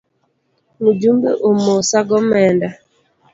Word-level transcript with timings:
Mujumbe 0.81 1.29
omosa 1.49 1.99
go 2.07 2.15
omenda. 2.21 2.69